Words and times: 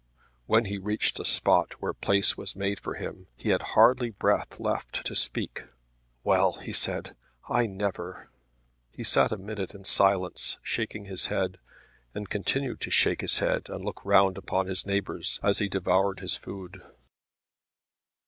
When 0.47 0.65
he 0.65 0.79
reached 0.79 1.19
a 1.19 1.23
spot 1.25 1.73
where 1.73 1.93
place 1.93 2.35
was 2.35 2.55
made 2.55 2.79
for 2.79 2.95
him 2.95 3.27
he 3.35 3.49
had 3.49 3.61
hardly 3.77 4.09
breath 4.09 4.59
left 4.59 5.05
to 5.05 5.13
speak. 5.13 5.65
"Well," 6.23 6.53
he 6.53 6.73
said, 6.73 7.15
"I 7.47 7.67
never!" 7.67 8.31
He 8.97 9.03
sat 9.03 9.31
a 9.31 9.37
minute 9.37 9.75
in 9.75 9.83
silence 9.83 10.57
shaking 10.63 11.05
his 11.05 11.27
head, 11.27 11.59
and 12.15 12.27
continued 12.31 12.81
to 12.81 12.89
shake 12.89 13.21
his 13.21 13.37
head 13.37 13.69
and 13.69 13.85
look 13.85 14.03
round 14.03 14.39
upon 14.39 14.65
his 14.65 14.87
neighbours 14.87 15.39
as 15.43 15.59
he 15.59 15.69
devoured 15.69 16.19
his 16.19 16.35
food. 16.35 16.81